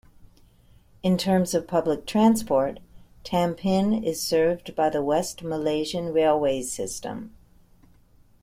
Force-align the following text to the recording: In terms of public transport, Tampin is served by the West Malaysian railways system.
In 1.03 1.15
terms 1.15 1.53
of 1.53 1.67
public 1.67 2.07
transport, 2.07 2.79
Tampin 3.23 4.03
is 4.03 4.19
served 4.19 4.75
by 4.75 4.89
the 4.89 5.03
West 5.03 5.43
Malaysian 5.43 6.11
railways 6.11 6.71
system. 6.71 7.35